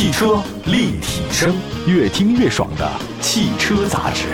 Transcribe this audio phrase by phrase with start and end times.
[0.00, 1.54] 汽车立体声，
[1.86, 4.28] 越听越爽的汽车杂志。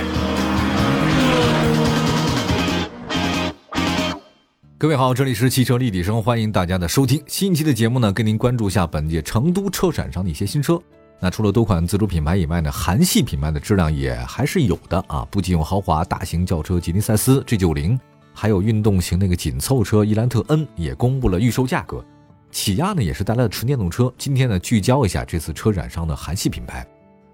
[4.78, 7.20] 各位好，这里是汽车立体声，欢迎大家的收听。
[7.26, 10.80] 新一期的节目呢，跟您关注一下本届成都车展上的一些新车。
[11.18, 15.26] 那除了多款自主品牌以外呢，韩系品牌的质量也还是有的啊。
[15.32, 17.98] 不仅有豪华大型轿车吉尼赛斯 G90，
[18.32, 22.04] 还有运动型那个紧凑车伊兰特 N 也公布了预售价格。
[22.50, 24.12] 起亚呢也是带来了纯电动车。
[24.16, 26.86] 今天呢聚焦一下这次车展上的韩系品牌。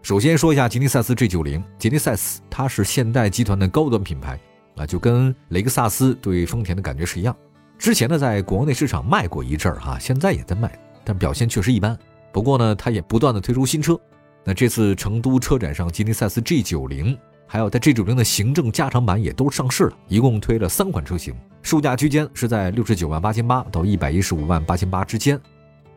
[0.02, 4.38] 首先说一下吉尼赛斯 G90，吉尼赛斯它是现代集团的高端品牌
[4.76, 7.36] 啊，就跟雷克萨斯对丰田的感觉是一样。
[7.78, 11.96] 之前呢在国内市场卖过一阵儿哈，现在也在卖，但表现确实一般。
[12.32, 13.98] 不过呢，它也不断的推出新车。
[14.42, 17.16] 那这次成都车展上，吉尼赛斯 G90，
[17.52, 25.38] 还有它 G90 的行政加长版也都上市了，一共推了三款车型，售价区间是在六十九万八千八到一百一十五万八千八之间。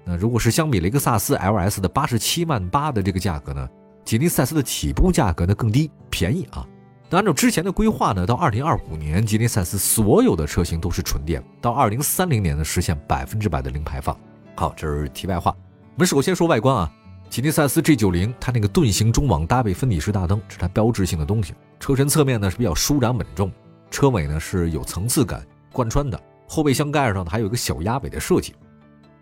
[0.04, 3.70] 那如果是相比雷克萨斯 LS 的八十七万八的这个价格呢，
[4.04, 6.68] 吉利赛斯的起步价格呢更低，便宜啊。
[7.10, 14.14] 那按照之前的规划呢，到二零二五年，吉利赛斯所有的车型都是纯电，到二零三零年呢实现百分之百的零排放。
[14.56, 15.56] 好，这是题外话。
[15.94, 16.92] 我们首先说外观啊，
[17.30, 21.54] 吉尼赛斯 G90 它那个盾形中网搭配分体式大灯是它标志性的东西。
[21.80, 23.52] 车身侧面呢是比较舒展稳重，
[23.92, 26.18] 车尾呢是有层次感贯穿的，
[26.48, 28.56] 后备箱盖上呢还有一个小鸭尾的设计。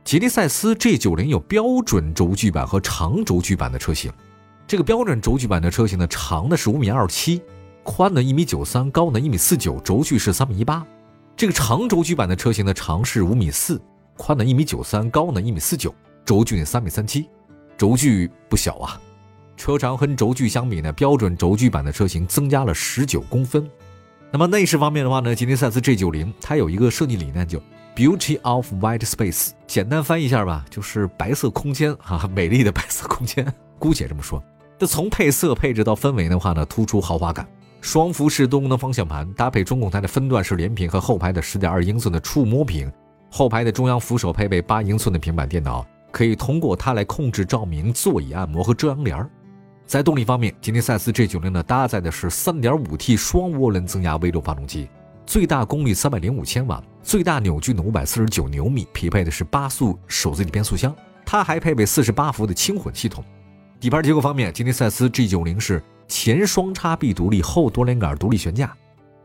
[0.03, 4.11] 吉尼赛斯 G90 有标准轴距版和长轴距版的车型，
[4.67, 7.41] 这个标准轴距版的车型呢长的是五米二七，
[7.81, 10.85] 宽呢一米九三，高呢一米四九，轴距是三米一八。
[11.35, 13.81] 这个长轴距版的车型呢长是五米四，
[14.17, 15.93] 宽呢一米九三，高呢一米四九。
[16.25, 17.27] 轴距三米三七，
[17.77, 18.99] 轴距不小啊。
[19.55, 23.69] 车长和轴距相比呢，标准轴距版的车型增加了十九公分。
[24.31, 27.61] 那么内饰方面的话呢，吉尼赛斯 G90 它有一个设计理念，就
[27.95, 33.45] Beauty of White Space，简单翻译一下吧，就是白色空间啊， 美丽的白色空间，
[33.77, 34.43] 姑且这么说。
[34.79, 37.47] 那从配色配置到氛围的话呢，突出豪华感。
[37.79, 42.91] 双辐式多功能方向盘搭配中控台的分段式连屏和后排的十点二英寸的触摸屏，
[43.29, 45.85] 后排的中央扶手配备八英寸的平板电脑。
[46.13, 49.27] 可以通过它来控制照明、座椅按摩和遮阳帘儿
[49.87, 54.87] 在动力方面，吉尼赛斯 G90 呢搭载的是 3.5T 双涡轮增压 V6 发动机，
[55.25, 60.95] 最大功率305千瓦，最大扭矩呢549牛米，匹配的是八速手自一体变速箱。
[61.25, 63.23] 它还配备48伏的轻混系统。
[63.79, 68.71] 底盘结构方面，吉尼赛斯 G90 是前双叉臂独立，后多连杆独立悬架。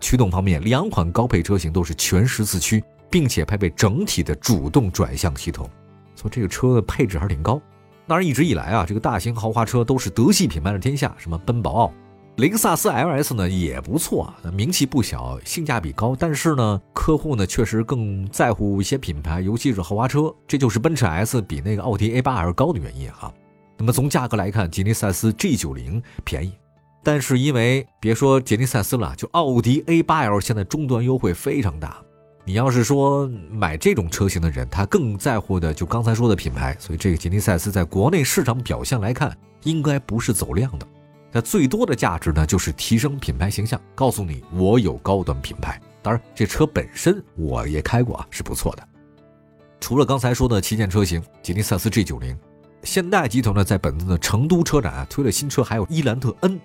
[0.01, 5.69] 驱动方面，两款高配车型都是全时四驱，并且配备整体的主动转向系统。
[6.19, 7.61] 说这个车的配置还是挺高，
[8.07, 11.93] 当然一直以来啊，这个大型豪华车都是德系品牌的天下，什么奔宝奥、
[12.39, 16.17] 雷克萨斯 LS 呢也不错啊，名气不小，性价比高。
[16.19, 23.33] 但是呢，客户呢确实更在乎一些品牌，尤其是豪华车，这就是奔驰 S 比那个奥迪 A8L 高的原因哈。
[23.77, 26.53] 那么从价格来看，吉尼赛斯 G90 便宜，
[27.05, 31.99] 但是因为别说吉尼赛斯了，就奥迪 A8L 现在终端优惠非常大。
[32.49, 40.89] 你要是说买这种车型的人，他更在乎的就刚才说的品牌，所以这个吉尼赛斯在国内市场表现来看，应该不是走量的。
[41.31, 45.79] 它最多的价值呢，就是提升品牌形象，告诉你我有高端品牌。
[46.01, 48.89] 当然，这车本身我也开过啊，是不错的。
[49.79, 52.35] 除了刚才说的旗舰车型吉尼赛斯 G90，
[52.83, 56.59] 现代集团呢在本次的成都车展啊推了新车，还有伊兰特 N，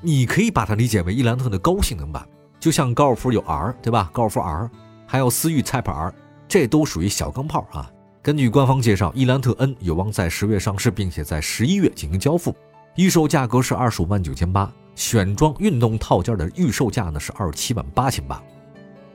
[0.00, 2.26] 你可以把它理解为伊兰特的高性能版，
[2.58, 4.08] 就像高尔夫有 R 对吧？
[4.14, 4.70] 高尔夫 R。
[5.06, 6.12] 还有思域 Type R，
[6.48, 7.90] 这都属于小钢炮啊。
[8.22, 12.54] 根据官方介绍，伊兰特 N 有望在十月上市，并且在十一月进行交付。
[12.96, 18.42] 预售价格是二十五万九千八，选装运动套件的预售价呢是二十七万八千八。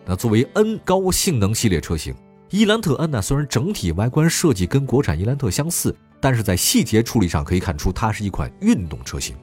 [0.06, 2.16] 那作为 N 高性能系列车型，
[2.50, 9.35] 伊兰特 N 呢虽然整体外观设计跟国产伊兰特相似，但是在细节处理上可以看出它是一款运动车型。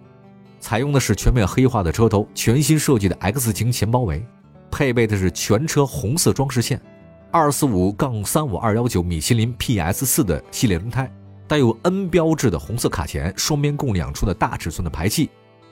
[0.60, 4.25] 采用的是全面黑化的车头，全新设计的 X 型前包围。
[4.71, 6.81] 配备的是全车红色装饰线，
[7.31, 11.11] 二四五杠三五二幺九米其林 PS 四的系列轮胎，
[11.47, 15.31] 带有 N 标志的红色卡钳，双边共两处的大尺寸的排气，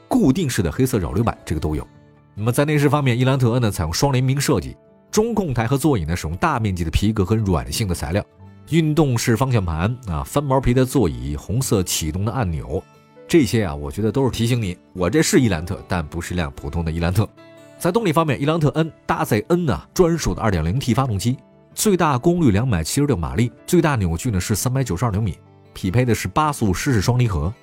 [0.09, 1.87] 固定式的黑色扰流板，这个都有。
[2.35, 4.77] 那么在内饰方面，伊兰特 N 呢采用双联名设计，
[5.11, 8.23] 中控台和座椅呢使用大面积的皮革和软性的材料，
[8.71, 12.83] 运动式方向盘啊，翻毛皮的座椅，红色启动的按钮，
[13.27, 17.27] 这些啊，我觉得都是提醒你，我这是伊兰特，但不是辆普通的伊兰特。
[17.87, 21.39] 在动力方面，伊兰特 N 搭载 N 呢专属的 2.0T 发动机，
[21.73, 25.39] 最大功率276马力，最大扭矩呢是392牛米，
[25.73, 27.55] 匹配的是八速湿式双离合。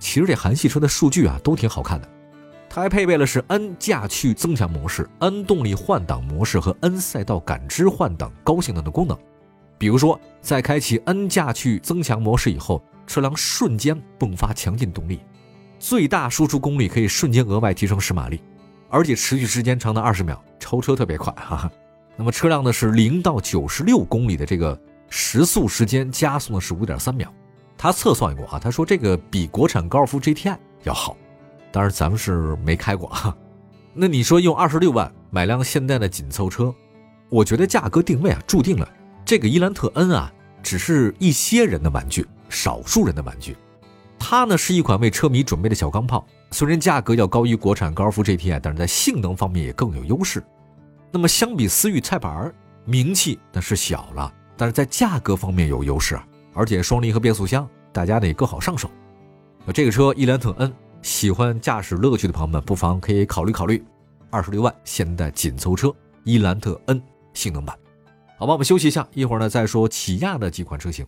[0.00, 2.08] 其实这韩系车的数据啊都挺好看的，
[2.68, 9.16] 它还配备了是 N 驾趣增强模式、N 动力换挡模式和 N 赛道感知换挡高性能的功能。
[9.78, 15.20] 比如说，在开启 N 驾趣增强模式以后，车辆瞬间迸发强劲动力，
[15.78, 18.42] 最大输出功率可以瞬间额外提升十马力，
[18.90, 21.70] 而且持续时间长达二十秒，超车特别快哈。
[22.16, 24.78] 那么车辆呢是零到九十六公里的这个
[25.08, 27.32] 时速时间加速呢是五点三秒，
[27.78, 31.16] 他测算过啊，他说这个比国产高尔夫 GTI 要好，
[31.72, 33.34] 当然咱们是没开过哈。
[33.94, 36.74] 那你说用二十六万买辆现代的紧凑车，
[37.28, 38.88] 我觉得价格定位啊注定了
[39.24, 40.32] 这个伊兰特 N 啊
[40.62, 43.56] 只是一些人的玩具，少数人的玩具。
[44.18, 50.42] 它呢是一款为车迷准备的小钢炮，虽然价格要高于国产高尔夫 GTI，但是在性能方面也更有优势。
[51.12, 52.52] 那么相比思域菜板，
[52.84, 58.90] 名气那是小了，但是在价格方面有优势啊，而且双离合变速箱，大家呢也更好上手。
[59.64, 60.72] 那这个车伊兰特 N。
[61.02, 63.82] 喜欢驾驶乐趣的朋友们，不妨可以考虑考虑，
[64.28, 65.90] 二十六万现代紧凑车
[66.24, 67.02] 伊兰特 N
[67.32, 67.74] 性能版。
[68.38, 71.06] 好吧，我们休息一下，一会儿呢再说起亚的几款车型。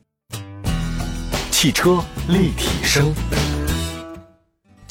[1.50, 3.12] 汽车立体声，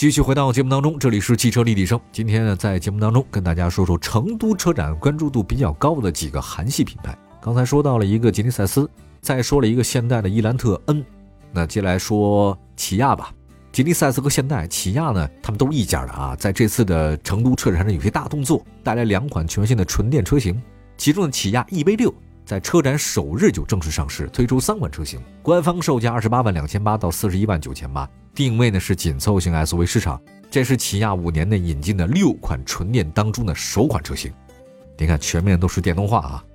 [0.01, 2.01] 继续回到节目当中，这里是汽车立体声。
[2.12, 7.15] 今天呢，在节目当中跟大家说说成都车展关注度比较高的几个韩系品牌。
[7.39, 8.89] 刚才说到了一个吉尼赛斯，
[9.21, 11.06] 再说了一个现代的伊兰特 N，
[11.51, 13.31] 那接下来说起亚吧。
[13.71, 16.36] 吉利赛斯和现代、起亚呢，他们都是一家的啊。
[16.36, 20.59] 在这次的成都车展上有些大动作，带来两款全新的纯电车型。
[20.98, 22.12] 其中的起亚 EV6
[22.44, 30.22] 在车展首日就正式上市，推出三款车型，官方售价二十八万两千八到四十一万九千八，定位呢是紧凑型 SUV 市场。
[30.50, 34.31] 这是起亚五年内引进的六款纯电当中的首款车型。
[34.98, 36.45] 你看，全面都是电动化啊。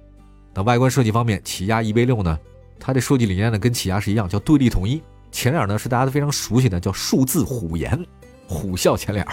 [0.55, 2.39] 那外观设计方面，起亚 EV6 呢，
[2.79, 5.03] 它的设计理念呢跟起亚是一样，叫对立统一。
[5.33, 8.07] 前脸呢是大家都非常熟悉的，叫数字虎颜，
[8.47, 9.27] 虎啸前脸，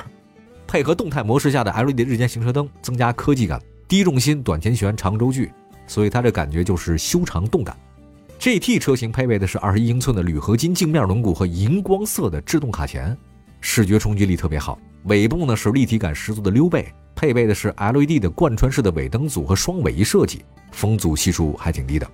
[0.66, 3.62] 配合动态模式下的 LED 日间行车灯，增加科技感。
[3.88, 5.51] 低重心、短前悬、长轴距，
[5.86, 7.78] 所以它这感觉就是修长动感。
[8.44, 13.16] GT 车型配备的是二十一英寸的铝合金镜面轮毂和荧光色的制动卡钳，
[13.62, 14.78] 视觉冲击力特别好。
[15.06, 20.44] 尾部呢是立体感十足的溜背，配备的是 LED 的贯穿式的尾灯组和双尾翼设计，
[20.74, 22.06] 风阻系数还挺低的。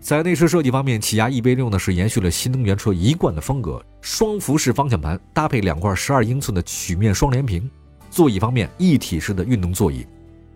[0.00, 7.70] 在内饰设计方面，起亚 EV6 呢是延续了新能源车一贯的风格，双辐式方向盘搭配两块十二英寸的曲面双联屏。
[8.10, 10.04] 座椅方面，一体式的运动座椅，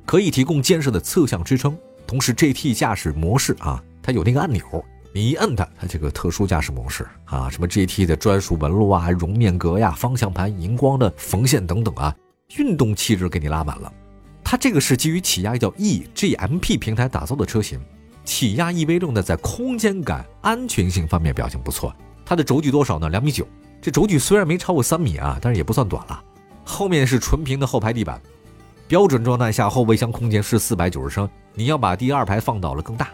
[0.05, 1.79] 可以提供坚实的侧向支撑。
[2.05, 4.63] 同时，GT 驾驶模式啊，它有那个按钮，
[5.13, 12.17] 你一摁它，它这个特殊驾驶模式啊，什么 GT 的专属纹路啊、绒面格呀、方向盘荧光的缝线等等啊，
[12.57, 13.93] 运动气质给你拉满了。
[14.43, 17.79] 它这个是基于起亚叫 eGMP 平台打造的车型。
[18.25, 21.95] 起亚 EV6 呢，在空间感、安全性方面表现不错。
[22.25, 23.11] 它的轴距多少呢？
[23.11, 23.47] 两米九。
[23.83, 26.25] 这轴距虽然没超过三米啊，但是也不算短了。
[26.65, 28.19] 后面是纯平的后排地板，
[28.87, 31.29] 标准状态下后备箱空间是四百九十升。
[31.53, 33.09] 你要把第二排放倒了更大。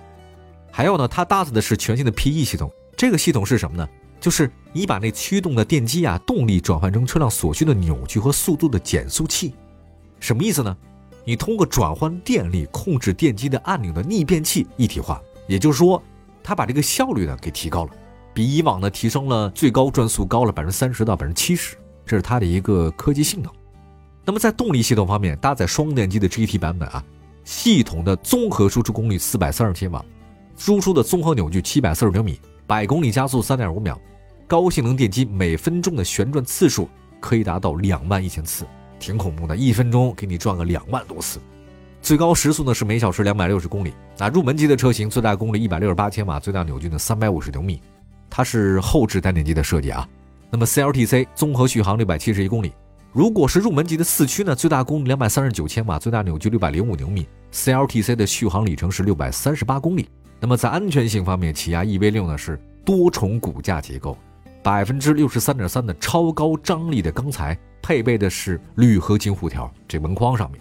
[0.76, 2.68] 还有呢，它搭载的是全新的 PE 系统。
[2.96, 3.88] 这个系统是什么呢？
[4.20, 9.54] 就是你把那驱动的电机啊，动力转换成车辆所需的扭矩和速度的减速器。
[10.18, 10.76] 什么意思呢？
[11.24, 16.02] 你通过转换电力控制电机的按钮的逆变器一体化，也就是说，
[16.42, 17.92] 它把这个效率呢给提高了，
[18.34, 23.52] 比以往呢提升了最高转速高了百分之三十到百分之七十，这是它的一个科技性能。
[24.24, 27.04] 那么在动力系统方面，搭载双电机的 GT 版本啊，
[27.44, 30.04] 系统的综合输出功率四百三十千瓦，
[30.56, 34.00] 输出的综合扭矩七百四十牛米，百公里加速三点五秒，
[34.46, 36.88] 高性能电机每分钟的旋转次数
[37.20, 38.64] 可以达到两万一千次。
[39.00, 41.38] 挺恐怖的，一分钟给你转个两万多次，
[42.00, 43.92] 最高时速呢是每小时两百六十公里。
[44.16, 47.82] 那入门级的车型最大功率一百六十八千瓦，最大扭矩呢三百五十牛米，
[48.30, 50.08] 它是后置单电机的设计啊。
[50.50, 52.72] 那么 CLTC 综合续航六百七十一公里。
[53.12, 60.08] 如果是入门级的四驱呢，最大功率两百三十九千瓦，最大扭矩六百零五牛米，CLTC 的续航里程是六百三十八公里。
[60.44, 64.14] 那么在安全性方面，起亚 EV 六呢是多重骨架结构，
[64.62, 67.58] 百分之六十三点三的超高张力的钢材。
[67.80, 70.60] 配备的是铝合金护条，这门框上面。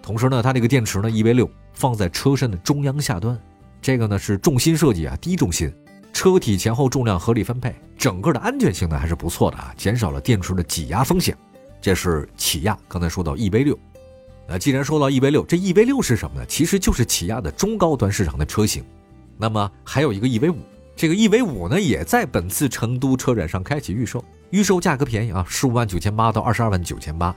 [0.00, 3.38] 同时呢，它这个电池呢，EV 六放在车身的中央下端，
[3.82, 5.70] 这个呢是重心设计啊，低重心，
[6.10, 11.36] 车体前后重量合理分配，整个的安全性呢还是不错的啊，减少了电池的挤压风险。
[11.82, 13.78] 这是起亚刚才说到 EV 六，
[14.48, 16.46] 那既然说到 EV 六，这 EV 六是什么呢？
[16.46, 18.82] 其实就是起亚的中高端市场的车型。
[19.38, 20.56] 那么还有一个 EV 五，
[20.96, 24.22] 这个 EV 五呢也在本次成都车展上开启预售。
[24.50, 27.34] 预售价格便宜啊，十五万九千八到二十二万九千八。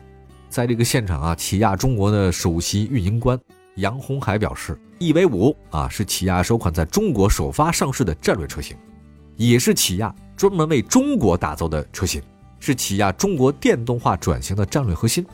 [0.50, 3.39] 在这个现场啊，起亚中国的首席运营官
[3.75, 8.75] 杨红海表示，EV 五啊是起亚首款在中国首发上市的战略车型，
[9.36, 12.22] 也是起亚专门为中国打造的车型，
[12.60, 15.25] 是起亚中国电动化转型的战略核心。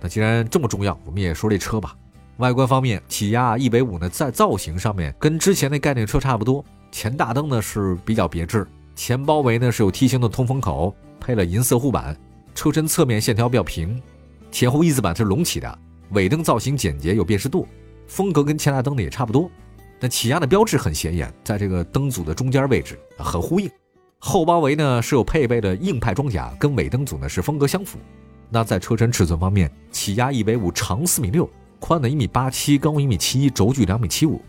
[0.00, 1.96] 那既然这么重要，我们也说这车吧。
[2.38, 8.66] 外观方面，起亚 EV 五呢在造型上面跟之前的概念车差不多，前大灯呢是比较别致。
[8.96, 12.16] 前包围呢是有梯形的通风口，配了银色护板，
[12.52, 14.02] 车身侧面线条比较平，
[14.50, 15.78] 前后翼子板是隆起的，
[16.10, 17.68] 尾灯造型简洁有辨识度，
[18.08, 19.48] 风格跟前大灯呢也差不多。
[20.00, 23.70] 那起亚的标志很显眼，在这个灯组的中间位置很呼应。
[24.18, 27.96] 后包围呢是有配备的硬派装甲，跟尾灯组呢是风格相符。
[28.50, 34.40] 那在车身尺寸方面，起亚 E V 五长四米六，宽的一米八七，高一米七一，轴距两米七五。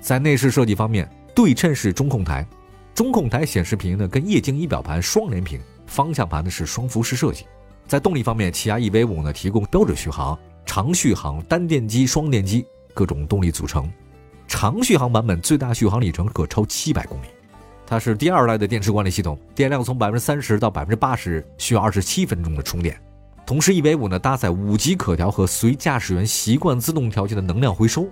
[0.00, 2.46] 在内饰设计方面，对称式中控台，
[2.94, 7.46] 中控台显示屏呢跟液晶仪表盘双联屏，方向盘呢是双幅式设计。
[7.86, 13.90] 在动力方面，起亚 EV5 呢提供标准续航、长续航、单电机、双电机各种动力组成。
[14.46, 17.26] 长续航版本最大续航里程可超七百公里。
[17.86, 23.00] 它是第二代的电池管理系统，电量从百分之三十到百分之八十需要二十七分钟的充电。
[23.48, 28.06] 同时，EV5 呢搭载五级可调和随驾驶员习惯自动调节的能量回收，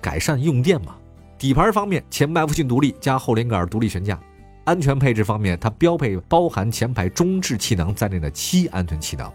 [0.00, 0.96] 改善用电嘛。
[1.38, 4.20] 底盘方面，前麦弗逊独立加后连杆独立悬架。
[4.64, 9.32] 安全配置方面，它标配包含前排中置气囊在内的七安全气囊，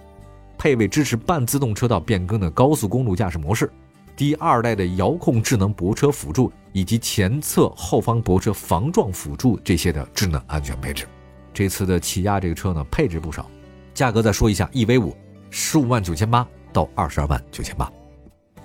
[0.58, 3.72] 配备支持半自动车道变更的高速公路驾驶模式。
[4.18, 11.06] 第二代的遥控智能泊车辅助以及前侧后方泊车防撞辅助这些的智能安全配置。
[11.54, 13.50] 这次的起亚这个车呢，配置不少，
[13.94, 15.16] 价格再说一下，EV 五
[15.50, 17.92] 十五万九千八到二十二万九千八。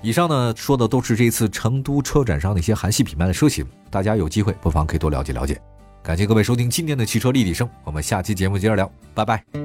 [0.00, 5.60] 以上呢说的都是这次成都车展上那些韩系品牌的车型，大家有机会不妨可以多了解了解。
[6.02, 9.61] 感谢各位收听今天的汽车立体声，我们下期节目接着聊，拜拜。